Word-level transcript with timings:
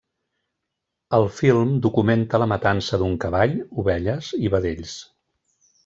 El 1.17 1.27
film 1.41 1.75
documenta 1.85 2.41
la 2.45 2.49
matança 2.55 3.01
d'un 3.03 3.21
cavall, 3.27 3.57
ovelles 3.85 4.35
i 4.49 4.53
vedells. 4.57 4.99